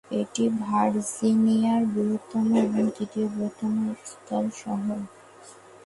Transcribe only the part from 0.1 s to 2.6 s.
এটা ভার্জিনিয়ার বৃহত্তম